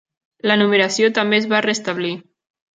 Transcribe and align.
La 0.51 0.55
numeració 0.61 1.11
també 1.19 1.39
es 1.43 1.47
va 1.53 1.63
restablir. 1.69 2.13